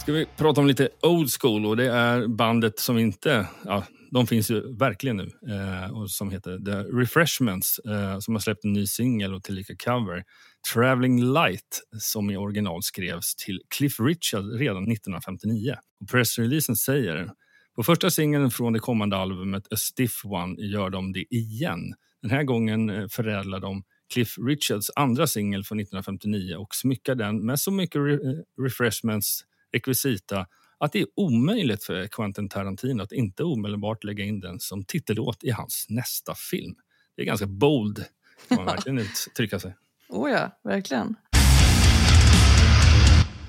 Ska 0.03 0.13
vi 0.13 0.27
prata 0.37 0.61
om 0.61 0.67
lite 0.67 0.89
old 1.03 1.31
school 1.41 1.67
och 1.67 1.77
det 1.77 1.91
är 1.91 2.27
bandet 2.27 2.79
som 2.79 2.99
inte, 2.99 3.47
ja, 3.65 3.85
de 4.11 4.27
finns 4.27 4.51
ju 4.51 4.77
verkligen 4.77 5.17
nu, 5.17 5.31
eh, 5.49 5.93
och 5.93 6.11
som 6.11 6.31
heter 6.31 6.59
The 6.59 6.99
Refreshments 7.01 7.79
eh, 7.79 8.19
som 8.19 8.35
har 8.35 8.41
släppt 8.41 8.65
en 8.65 8.73
ny 8.73 8.87
singel 8.87 9.35
och 9.35 9.43
tillika 9.43 9.75
cover. 9.85 10.25
Traveling 10.73 11.33
Light 11.33 11.83
som 11.99 12.31
i 12.31 12.37
original 12.37 12.83
skrevs 12.83 13.37
till 13.37 13.61
Cliff 13.77 14.01
Richard 14.01 14.45
redan 14.45 14.83
1959. 14.83 15.75
Och 16.01 16.09
pressreleasen 16.09 16.77
säger 16.77 17.31
på 17.77 17.83
första 17.83 18.11
singeln 18.11 18.51
från 18.51 18.73
det 18.73 18.79
kommande 18.79 19.17
albumet 19.17 19.73
A 19.73 19.77
Stiff 19.77 20.25
One 20.25 20.63
gör 20.63 20.91
de 20.91 21.13
det 21.13 21.35
igen. 21.35 21.95
Den 22.23 22.31
här 22.31 22.43
gången 22.43 22.91
eh, 22.91 23.09
förädlar 23.09 23.61
de 23.61 23.85
Cliff 24.13 24.39
Richards 24.39 24.91
andra 24.97 25.27
singel 25.27 25.65
från 25.65 25.81
1959 25.81 26.57
och 26.57 26.75
smyckar 26.75 27.15
den 27.15 27.47
med 27.47 27.61
så 27.61 27.71
mycket 27.71 27.97
re 27.97 28.13
eh, 28.13 28.63
refreshments 28.63 29.45
rekvisita 29.73 30.47
att 30.79 30.93
det 30.93 31.01
är 31.01 31.07
omöjligt 31.17 31.85
för 31.85 32.07
Quentin 32.07 32.49
Tarantino 32.49 33.03
att 33.03 33.13
inte 33.13 33.45
omedelbart 33.45 34.05
lägga 34.05 34.25
in 34.25 34.41
den 34.41 34.61
som 34.61 34.85
titellåt 34.85 35.45
i 35.45 35.51
hans 35.51 35.87
nästa 35.89 36.35
film. 36.35 36.75
Det 37.17 37.23
är 37.23 37.27
ganska 37.27 37.47
bold, 37.47 38.05
kan 38.49 38.57
man 38.57 38.67
verkligen 38.67 38.99
uttrycka 38.99 39.59
sig. 39.61 39.77
Oh 40.09 40.31
ja, 40.31 40.61
verkligen. 40.65 41.17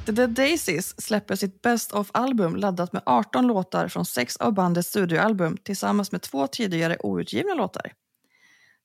The 0.06 0.12
Dead 0.12 0.30
Daisies 0.30 1.02
släpper 1.02 1.36
sitt 1.36 1.62
Best 1.62 1.92
of-album 1.92 2.56
laddat 2.56 2.94
med 2.94 3.02
18 3.06 3.48
låtar 3.48 3.88
från 3.88 4.06
sex 4.06 4.38
av 4.38 4.54
bandets 4.54 4.90
studioalbum 4.90 5.58
tillsammans 5.58 6.12
med 6.12 6.22
två 6.22 6.48
tidigare 6.48 6.98
outgivna 7.00 7.54
låtar. 7.54 7.92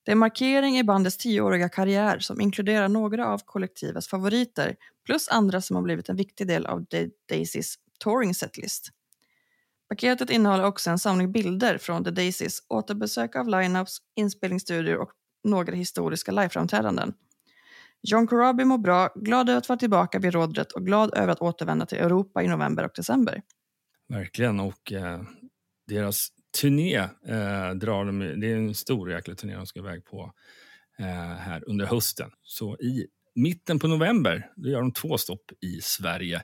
Det 0.03 0.11
är 0.11 0.13
en 0.13 0.19
markering 0.19 0.77
i 0.77 0.83
bandets 0.83 1.17
tioåriga 1.17 1.69
karriär 1.69 2.19
som 2.19 2.41
inkluderar 2.41 2.87
några 2.87 3.27
av 3.27 3.41
kollektivets 3.45 4.07
favoriter 4.07 4.75
plus 5.05 5.27
andra 5.29 5.61
som 5.61 5.75
har 5.75 5.83
blivit 5.83 6.09
en 6.09 6.15
viktig 6.15 6.47
del 6.47 6.65
av 6.65 6.85
The 6.85 7.09
Daisys 7.29 7.75
touring 7.99 8.33
setlist. 8.33 8.89
Paketet 9.89 10.29
innehåller 10.29 10.63
också 10.63 10.89
en 10.89 10.99
samling 10.99 11.31
bilder 11.31 11.77
från 11.77 12.03
The 12.03 12.11
Daisys, 12.11 12.59
återbesök 12.67 13.35
av 13.35 13.47
lineups, 13.47 13.97
inspelningsstudior 14.15 14.97
och 14.97 15.11
några 15.43 15.75
historiska 15.75 16.31
liveframträdanden. 16.31 17.13
John 18.01 18.27
Corabi 18.27 18.65
mår 18.65 18.77
bra, 18.77 19.09
glad 19.15 19.49
över 19.49 19.57
att 19.57 19.69
vara 19.69 19.79
tillbaka 19.79 20.19
vid 20.19 20.33
rodret 20.33 20.71
och 20.71 20.85
glad 20.85 21.17
över 21.17 21.31
att 21.31 21.41
återvända 21.41 21.85
till 21.85 21.97
Europa 21.97 22.43
i 22.43 22.47
november 22.47 22.85
och 22.85 22.91
december. 22.95 23.41
Verkligen. 24.09 24.59
Och 24.59 24.91
eh, 24.91 25.21
deras 25.87 26.27
turné 26.61 26.97
eh, 27.27 27.71
drar 27.75 28.05
de, 28.05 28.19
det 28.19 28.51
är 28.51 28.55
en 28.55 28.75
stor 28.75 29.11
jäkla 29.11 29.35
turné 29.35 29.55
de 29.55 29.65
ska 29.65 29.79
iväg 29.79 30.05
på 30.05 30.33
eh, 30.99 31.05
här 31.37 31.63
under 31.69 31.85
hösten. 31.85 32.31
Så 32.41 32.77
i 32.77 33.07
mitten 33.35 33.79
på 33.79 33.87
november 33.87 34.49
då 34.55 34.69
gör 34.69 34.81
de 34.81 34.93
två 34.93 35.17
stopp 35.17 35.51
i 35.61 35.81
Sverige. 35.81 36.43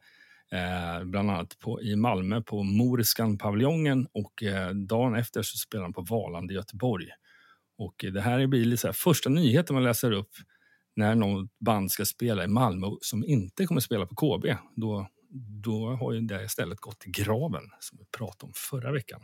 Eh, 0.52 1.04
bland 1.04 1.32
annat 1.32 1.60
på, 1.60 1.82
i 1.82 1.96
Malmö 1.96 2.42
på 2.42 2.64
Moriskan-paviljongen 2.64 4.08
och 4.12 4.44
eh, 4.44 4.70
dagen 4.70 5.16
efter 5.16 5.42
så 5.42 5.58
spelar 5.58 5.84
de 5.84 5.94
på 5.94 6.02
Valand 6.02 6.52
i 6.52 6.54
Göteborg. 6.54 7.08
Och 7.78 8.06
det 8.14 8.22
här 8.22 8.48
blir 8.48 8.66
lite 8.66 8.82
så 8.82 8.88
här, 8.88 8.94
första 8.94 9.30
nyheten 9.30 9.74
man 9.74 9.84
läser 9.84 10.12
upp 10.12 10.32
när 10.96 11.16
något 11.16 11.60
band 11.60 11.92
ska 11.92 12.06
spela 12.06 12.44
i 12.44 12.48
Malmö 12.48 12.88
som 13.02 13.26
inte 13.26 13.66
kommer 13.66 13.82
spela 13.82 14.06
på 14.06 14.16
KB. 14.16 14.56
Då, 14.76 15.08
då 15.64 15.90
har 15.90 16.14
ju 16.14 16.22
det 16.22 16.44
istället 16.44 16.80
gått 16.80 17.08
i 17.08 17.10
graven, 17.10 17.64
som 17.80 17.98
vi 17.98 18.06
pratade 18.18 18.46
om 18.46 18.54
förra 18.56 18.92
veckan. 18.92 19.22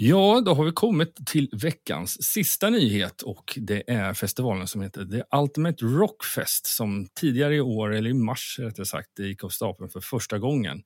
Ja, 0.00 0.42
då 0.44 0.54
har 0.54 0.64
vi 0.64 0.72
kommit 0.72 1.26
till 1.26 1.50
veckans 1.52 2.24
sista 2.24 2.70
nyhet 2.70 3.22
och 3.22 3.58
det 3.60 3.90
är 3.90 4.14
festivalen 4.14 4.66
som 4.66 4.82
heter 4.82 5.04
The 5.04 5.36
Ultimate 5.36 5.84
Rockfest 5.84 6.66
som 6.66 7.06
tidigare 7.14 7.56
i 7.56 7.60
år, 7.60 7.94
eller 7.94 8.10
i 8.10 8.14
mars 8.14 8.56
rättare 8.58 8.86
sagt, 8.86 9.18
gick 9.18 9.44
av 9.44 9.48
stapeln 9.48 9.90
för 9.90 10.00
första 10.00 10.38
gången. 10.38 10.82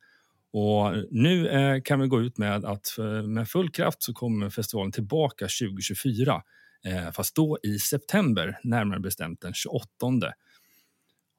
Och 0.52 0.94
nu 1.10 1.48
eh, 1.48 1.82
kan 1.82 2.00
vi 2.00 2.08
gå 2.08 2.20
ut 2.20 2.38
med 2.38 2.64
att 2.64 2.98
eh, 2.98 3.22
med 3.22 3.48
full 3.48 3.70
kraft 3.70 4.02
så 4.02 4.12
kommer 4.12 4.50
festivalen 4.50 4.92
tillbaka 4.92 5.44
2024. 5.44 6.42
Eh, 6.84 7.12
fast 7.12 7.36
då 7.36 7.58
i 7.62 7.78
september, 7.78 8.58
närmare 8.62 9.00
bestämt 9.00 9.40
den 9.40 9.54
28. 9.54 9.86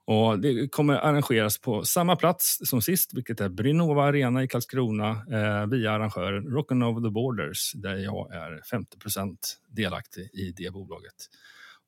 Och 0.06 0.38
det 0.38 0.68
kommer 0.72 0.94
arrangeras 0.94 1.58
på 1.58 1.84
samma 1.84 2.16
plats 2.16 2.58
som 2.64 2.82
sist, 2.82 3.14
vilket 3.14 3.40
är 3.40 3.48
Brynova 3.48 4.04
Arena 4.04 4.42
i 4.42 4.48
Karlskrona 4.48 5.10
eh, 5.10 5.66
via 5.66 5.92
arrangören 5.92 6.44
Rock'n 6.44 6.84
Over 6.84 7.08
the 7.08 7.10
Borders, 7.12 7.72
där 7.72 7.96
jag 7.96 8.34
är 8.34 8.60
50% 8.72 9.36
delaktig 9.68 10.22
i 10.22 10.52
det 10.56 10.72
bolaget. 10.72 11.14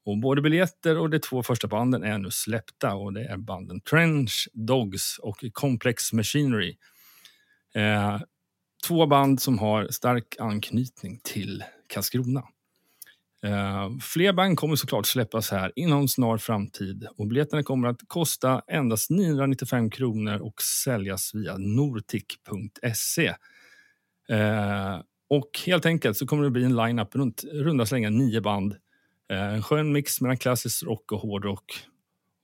Och 0.05 0.19
både 0.19 0.43
biljetter 0.43 0.99
och 0.99 1.11
de 1.11 1.19
två 1.19 1.43
första 1.43 1.69
banden 1.69 2.03
är 2.03 2.19
nu 2.19 2.31
släppta 2.31 2.95
och 2.95 3.13
det 3.13 3.25
är 3.25 3.37
banden 3.37 3.81
Trench 3.81 4.49
Dogs 4.53 5.19
och 5.19 5.45
Complex 5.53 6.13
Machinery. 6.13 6.77
Eh, 7.75 8.21
två 8.89 9.07
band 9.07 9.43
som 9.43 9.59
har 9.59 9.89
stark 9.91 10.37
anknytning 10.39 11.21
till 11.25 11.65
Karlskrona. 11.89 12.43
Eh, 13.47 13.91
fler 14.01 14.33
band 14.33 14.59
kommer 14.59 14.77
såklart 14.77 15.07
släppas 15.07 15.51
här 15.51 15.73
inom 15.77 16.09
snar 16.09 16.39
framtid 16.39 17.07
och 17.17 17.27
biljetterna 17.27 17.63
kommer 17.63 17.89
att 17.89 18.01
kosta 18.07 18.63
endast 18.69 19.11
995 19.11 19.91
kronor 19.91 20.39
och 20.39 20.63
säljas 20.63 21.35
via 21.35 21.57
nortic.se. 21.57 23.27
Eh, 24.29 25.01
och 25.29 25.51
helt 25.67 25.87
enkelt 25.87 26.17
så 26.17 26.27
kommer 26.27 26.45
det 26.45 26.51
bli 26.51 26.65
en 26.65 26.77
line-up 26.77 27.15
runt 27.15 27.45
runda 27.45 27.87
slängar 27.87 28.11
nio 28.11 28.41
band. 28.41 28.77
Eh, 29.31 29.55
en 29.55 29.63
skön 29.63 29.93
mix 29.93 30.21
mellan 30.21 30.37
klassisk 30.37 30.83
rock 30.83 31.13
och 31.13 31.21
hårdrock. 31.21 31.81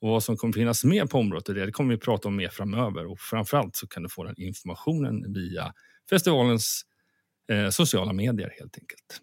Och 0.01 0.09
vad 0.09 0.23
som 0.23 0.37
kommer 0.37 0.53
finnas 0.53 0.85
med 0.85 1.11
på 1.11 1.19
området 1.19 1.47
det, 1.47 1.67
det 1.67 1.73
kommer 1.73 1.95
vi 1.95 2.01
prata 2.01 2.29
om 2.29 2.37
mer 2.37 2.49
framöver. 2.49 3.07
Och 3.07 3.21
framförallt 3.21 3.77
så 3.77 3.87
kan 3.87 4.03
du 4.03 4.09
få 4.09 4.25
den 4.25 4.41
informationen 4.41 5.33
via 5.33 5.73
festivalens 6.11 6.83
eh, 7.53 7.69
sociala 7.69 8.13
medier 8.13 8.51
helt 8.59 8.79
enkelt. 8.79 9.21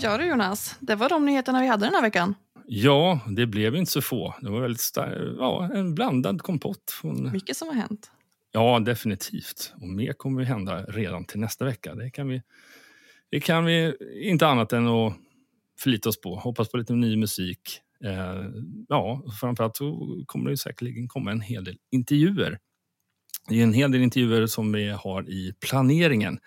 Ja 0.00 0.18
du 0.18 0.26
Jonas, 0.26 0.76
det 0.80 0.94
var 0.94 1.08
de 1.08 1.24
nyheterna 1.24 1.60
vi 1.60 1.66
hade 1.66 1.86
den 1.86 1.94
här 1.94 2.02
veckan. 2.02 2.34
Ja, 2.66 3.20
det 3.26 3.46
blev 3.46 3.76
inte 3.76 3.90
så 3.90 4.02
få. 4.02 4.34
Det 4.40 4.50
var 4.50 4.60
väldigt 4.60 4.90
ja, 5.38 5.70
en 5.74 5.94
blandad 5.94 6.42
kompott. 6.42 6.90
Från... 7.00 7.32
Mycket 7.32 7.56
som 7.56 7.68
har 7.68 7.74
hänt. 7.74 8.10
Ja, 8.52 8.78
definitivt. 8.78 9.72
Och 9.80 9.88
mer 9.88 10.12
kommer 10.12 10.42
att 10.42 10.48
hända 10.48 10.82
redan 10.82 11.24
till 11.24 11.40
nästa 11.40 11.64
vecka. 11.64 11.94
Det 11.94 12.10
kan 12.10 12.28
vi, 12.28 12.42
det 13.30 13.40
kan 13.40 13.64
vi 13.64 13.96
inte 14.14 14.46
annat 14.46 14.72
än 14.72 14.88
att 14.88 15.16
förlita 15.80 16.08
oss 16.08 16.20
på. 16.20 16.34
Hoppas 16.34 16.68
på 16.68 16.76
lite 16.76 16.92
ny 16.92 17.16
musik. 17.16 17.80
Eh, 18.04 18.44
ja, 18.88 19.22
framförallt 19.40 19.76
så 19.76 20.22
kommer 20.26 20.50
det 20.50 20.56
säkerligen 20.56 21.08
komma 21.08 21.30
en 21.30 21.40
hel 21.40 21.64
del 21.64 21.76
intervjuer. 21.90 22.58
Det 23.48 23.58
är 23.58 23.62
en 23.62 23.72
hel 23.72 23.92
del 23.92 24.02
intervjuer 24.02 24.46
som 24.46 24.72
vi 24.72 24.88
har 24.88 25.30
i 25.30 25.52
planeringen. 25.60 26.38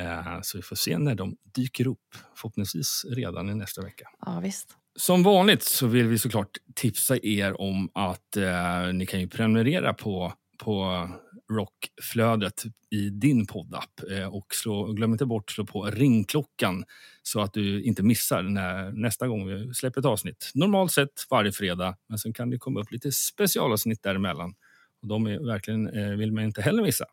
Eh, 0.00 0.40
så 0.42 0.58
vi 0.58 0.62
får 0.62 0.76
se 0.76 0.98
när 0.98 1.14
de 1.14 1.36
dyker 1.54 1.86
upp. 1.86 2.16
Förhoppningsvis 2.34 3.04
redan 3.08 3.50
i 3.50 3.54
nästa 3.54 3.82
vecka. 3.82 4.08
Ja 4.26 4.40
visst. 4.40 4.76
Som 4.96 5.22
vanligt 5.22 5.62
så 5.62 5.86
vill 5.86 6.06
vi 6.06 6.18
såklart 6.18 6.58
tipsa 6.74 7.18
er 7.22 7.60
om 7.60 7.90
att 7.94 8.36
eh, 8.36 8.92
ni 8.92 9.06
kan 9.06 9.20
ju 9.20 9.28
prenumerera 9.28 9.94
på, 9.94 10.32
på 10.58 11.08
Rockflödet 11.52 12.64
i 12.90 13.10
din 13.10 13.46
poddapp. 13.46 14.00
Eh, 14.10 14.34
och 14.34 14.54
slå, 14.54 14.92
glöm 14.92 15.12
inte 15.12 15.26
bort 15.26 15.44
att 15.46 15.54
slå 15.54 15.66
på 15.66 15.84
ringklockan 15.84 16.84
så 17.22 17.40
att 17.40 17.52
du 17.52 17.82
inte 17.82 18.02
missar 18.02 18.42
när, 18.42 18.92
nästa 18.92 19.28
gång 19.28 19.46
vi 19.46 19.74
släpper 19.74 20.00
ett 20.00 20.06
avsnitt. 20.06 20.50
Normalt 20.54 20.92
sett 20.92 21.26
varje 21.30 21.52
fredag, 21.52 21.96
men 22.08 22.18
sen 22.18 22.32
kan 22.32 22.50
det 22.50 22.58
komma 22.58 22.80
upp 22.80 22.92
lite 22.92 23.12
specialavsnitt 23.12 24.02
däremellan. 24.02 24.54
Och 25.02 25.08
de 25.08 25.26
är 25.26 25.46
verkligen, 25.46 25.88
eh, 25.88 26.16
vill 26.16 26.32
man 26.32 26.44
inte 26.44 26.62
heller 26.62 26.82
missa. 26.82 27.04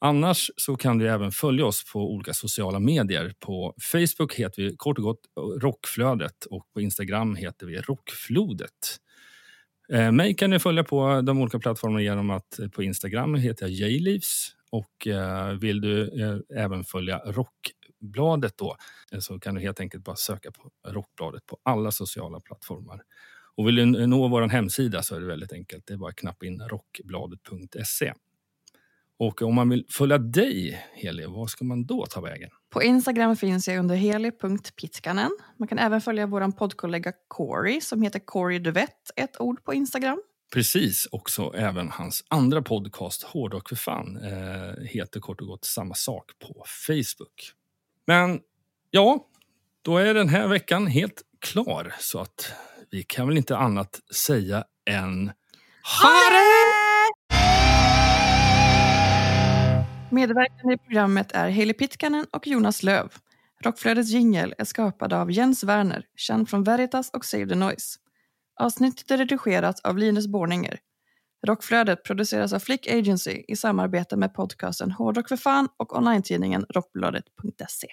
Annars 0.00 0.50
så 0.56 0.76
kan 0.76 0.98
du 0.98 1.08
även 1.08 1.32
följa 1.32 1.66
oss 1.66 1.92
på 1.92 2.12
olika 2.12 2.34
sociala 2.34 2.78
medier. 2.78 3.34
På 3.40 3.74
Facebook 3.92 4.34
heter 4.34 4.62
vi 4.62 4.76
kort 4.76 4.98
och 4.98 5.04
gott 5.04 5.20
Rockflödet 5.60 6.44
och 6.44 6.72
på 6.74 6.80
Instagram 6.80 7.36
heter 7.36 7.66
vi 7.66 7.76
Rockflodet. 7.76 9.00
Eh, 9.92 10.12
mig 10.12 10.34
kan 10.34 10.50
ni 10.50 10.58
följa 10.58 10.84
på 10.84 11.20
de 11.20 11.40
olika 11.40 11.58
plattformarna 11.58 12.02
genom 12.02 12.30
att 12.30 12.58
eh, 12.58 12.68
på 12.68 12.82
Instagram 12.82 13.34
heter 13.34 13.66
jag 13.68 13.90
Jleaves 13.90 14.54
och 14.70 15.06
eh, 15.06 15.52
vill 15.52 15.80
du 15.80 16.22
eh, 16.22 16.62
även 16.64 16.84
följa 16.84 17.18
Rockbladet 17.18 18.58
då 18.58 18.76
eh, 19.12 19.18
så 19.18 19.40
kan 19.40 19.54
du 19.54 19.60
helt 19.60 19.80
enkelt 19.80 20.04
bara 20.04 20.16
söka 20.16 20.50
på 20.52 20.70
Rockbladet 20.88 21.46
på 21.46 21.58
alla 21.62 21.90
sociala 21.90 22.40
plattformar. 22.40 23.02
Och 23.56 23.68
vill 23.68 23.74
du 23.74 24.06
nå 24.06 24.28
vår 24.28 24.42
hemsida 24.48 25.02
så 25.02 25.16
är 25.16 25.20
det 25.20 25.26
väldigt 25.26 25.52
enkelt. 25.52 25.86
Det 25.86 25.92
är 25.92 25.98
bara 25.98 26.10
att 26.10 26.16
knappa 26.16 26.46
in 26.46 26.60
rockbladet.se. 26.60 28.12
Och 29.18 29.42
om 29.42 29.54
man 29.54 29.68
vill 29.68 29.86
följa 29.88 30.18
dig, 30.18 30.86
Heli, 30.94 31.26
var 31.26 31.46
ska 31.46 31.64
man 31.64 31.86
då 31.86 32.06
ta 32.06 32.20
vägen? 32.20 32.50
På 32.70 32.82
Instagram 32.82 33.36
finns 33.36 33.68
jag 33.68 33.78
under 33.78 33.96
heli.pitkanen. 33.96 35.30
Man 35.58 35.68
kan 35.68 35.78
även 35.78 36.00
följa 36.00 36.26
vår 36.26 36.52
poddkollega 36.52 37.12
Corey 37.28 37.80
som 37.80 38.02
heter 38.02 38.18
Corey 38.18 38.58
Duvett, 38.58 39.10
ett 39.16 39.40
ord 39.40 39.64
på 39.64 39.74
Instagram. 39.74 40.22
Precis, 40.52 41.08
också 41.12 41.52
även 41.56 41.88
hans 41.90 42.24
andra 42.28 42.62
podcast 42.62 43.22
Hårdrock 43.22 43.68
för 43.68 43.76
fan 43.76 44.16
eh, 44.16 44.84
heter 44.84 45.20
kort 45.20 45.40
och 45.40 45.46
gott 45.46 45.64
samma 45.64 45.94
sak 45.94 46.30
på 46.46 46.64
Facebook. 46.86 47.52
Men 48.06 48.40
ja, 48.90 49.26
då 49.82 49.98
är 49.98 50.14
den 50.14 50.28
här 50.28 50.48
veckan 50.48 50.86
helt 50.86 51.22
klar 51.40 51.94
så 51.98 52.18
att 52.18 52.52
vi 52.90 53.02
kan 53.02 53.28
väl 53.28 53.36
inte 53.36 53.56
annat 53.56 54.00
säga 54.14 54.64
än 54.90 55.26
ha 56.02 56.30
det! 56.30 56.73
Medverkande 60.14 60.74
i 60.74 60.78
programmet 60.78 61.32
är 61.32 61.50
Hailey 61.50 61.74
Pitkanen 61.74 62.26
och 62.32 62.46
Jonas 62.46 62.82
Löv. 62.82 63.12
Rockflödets 63.64 64.10
jingel 64.10 64.54
är 64.58 64.64
skapad 64.64 65.12
av 65.12 65.32
Jens 65.32 65.64
Werner, 65.64 66.06
känd 66.16 66.48
från 66.48 66.64
Veritas 66.64 67.10
och 67.10 67.24
Save 67.24 67.46
the 67.46 67.54
Noise. 67.54 67.98
Avsnittet 68.60 69.10
är 69.10 69.18
redigerat 69.18 69.80
av 69.84 69.98
Linus 69.98 70.26
Borninger. 70.26 70.78
Rockflödet 71.46 72.04
produceras 72.04 72.52
av 72.52 72.58
Flick 72.58 72.86
Agency 72.86 73.44
i 73.48 73.56
samarbete 73.56 74.16
med 74.16 74.34
podcasten 74.34 74.90
Hårdrock 74.90 75.28
för 75.28 75.36
fan 75.36 75.68
och 75.76 75.96
online-tidningen 75.96 76.66
Rockbladet.se. 76.68 77.88